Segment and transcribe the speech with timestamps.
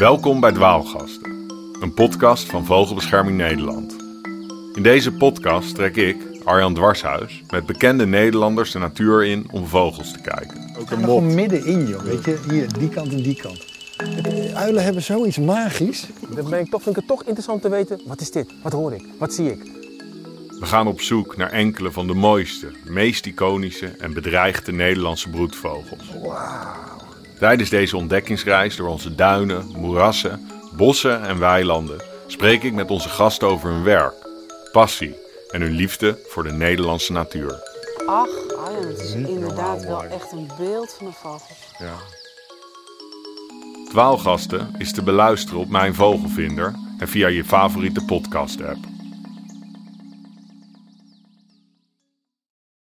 [0.00, 1.30] Welkom bij Dwaalgasten,
[1.80, 3.96] een podcast van Vogelbescherming Nederland.
[4.74, 10.12] In deze podcast trek ik, Arjan Dwarshuis, met bekende Nederlanders de natuur in om vogels
[10.12, 10.74] te kijken.
[10.78, 12.02] Ook een gewoon middenin, joh.
[12.02, 13.66] Weet je, hier, die kant en die kant.
[14.54, 16.06] Uilen hebben zoiets magisch.
[16.34, 18.52] Dan ben ik toch, vind ik het toch interessant te weten, wat is dit?
[18.62, 19.04] Wat hoor ik?
[19.18, 19.62] Wat zie ik?
[20.60, 26.04] We gaan op zoek naar enkele van de mooiste, meest iconische en bedreigde Nederlandse broedvogels.
[27.40, 33.48] Tijdens deze ontdekkingsreis door onze duinen, moerassen, bossen en weilanden spreek ik met onze gasten
[33.48, 34.14] over hun werk,
[34.72, 35.16] passie
[35.50, 37.62] en hun liefde voor de Nederlandse natuur.
[38.06, 38.28] Ach,
[38.64, 41.56] Arjan, het is inderdaad wel echt een beeld van een vogel.
[41.78, 41.96] Ja.
[43.88, 48.78] Dwaalgasten is te beluisteren op Mijn Vogelvinder en via je favoriete podcast-app.